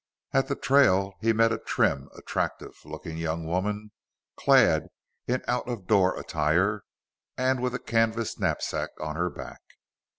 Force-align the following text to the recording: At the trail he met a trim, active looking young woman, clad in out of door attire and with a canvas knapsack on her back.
At 0.31 0.47
the 0.47 0.55
trail 0.55 1.13
he 1.21 1.31
met 1.31 1.51
a 1.51 1.59
trim, 1.59 2.09
active 2.35 2.75
looking 2.85 3.17
young 3.19 3.45
woman, 3.45 3.91
clad 4.35 4.87
in 5.27 5.43
out 5.47 5.67
of 5.67 5.85
door 5.85 6.19
attire 6.19 6.81
and 7.37 7.61
with 7.61 7.75
a 7.75 7.79
canvas 7.79 8.39
knapsack 8.39 8.89
on 8.99 9.15
her 9.15 9.29
back. 9.29 9.61